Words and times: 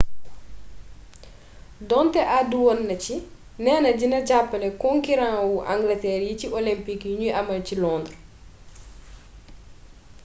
donte 1.89 2.21
àddu 2.37 2.57
woon 2.65 2.79
na 2.87 2.95
ci 3.03 3.15
neena 3.63 3.89
dina 3.99 4.17
jàppale 4.29 4.67
konkiran 4.83 5.35
wu 5.49 5.55
angalteer 5.71 6.21
yi 6.27 6.33
ci 6.39 6.47
olympik 6.59 7.01
yuñuy 7.09 7.33
amal 7.39 7.59
ci 7.67 7.75
londres 7.83 8.19